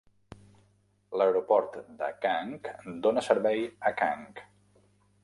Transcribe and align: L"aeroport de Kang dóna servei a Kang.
L"aeroport 1.17 1.77
de 1.99 2.09
Kang 2.23 2.71
dóna 3.07 3.25
servei 3.29 3.63
a 3.91 3.93
Kang. 4.01 4.43